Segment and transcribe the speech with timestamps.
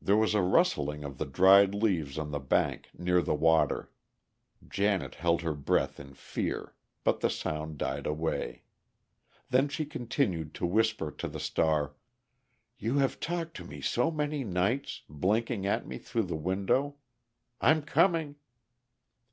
[0.00, 3.90] There was a rustling of the dried leaves on the bank, near the water.
[4.68, 8.62] Janet held her breath in fear, but the sound died away.
[9.48, 11.96] Then she continued to whisper to the star,
[12.78, 16.94] "You have talked to me so many nights, blinking at me through the window.
[17.60, 18.36] I'm coming!"